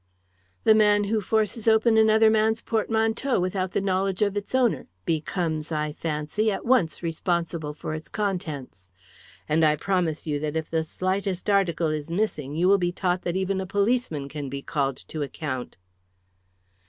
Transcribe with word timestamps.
"The 0.63 0.73
man 0.73 1.03
who 1.03 1.21
forces 1.21 1.67
open 1.67 1.95
another 1.95 2.31
man's 2.31 2.63
portmanteau 2.63 3.39
without 3.39 3.73
the 3.73 3.81
knowledge 3.81 4.23
of 4.23 4.35
its 4.35 4.55
owner 4.55 4.87
becomes, 5.05 5.71
I 5.71 5.91
fancy, 5.91 6.51
at 6.51 6.65
once 6.65 7.03
responsible 7.03 7.75
for 7.75 7.93
its 7.93 8.09
contents. 8.09 8.89
And 9.47 9.63
I 9.63 9.75
promise 9.75 10.25
you 10.25 10.39
that 10.39 10.55
if 10.55 10.71
the 10.71 10.83
slightest 10.83 11.51
article 11.51 11.89
is 11.89 12.09
missing 12.09 12.55
you 12.55 12.67
will 12.67 12.79
be 12.79 12.91
taught 12.91 13.21
that 13.21 13.37
even 13.37 13.61
a 13.61 13.67
policeman 13.67 14.27
can 14.27 14.49
be 14.49 14.63
called 14.63 14.97
to 15.07 15.21
account." 15.21 15.77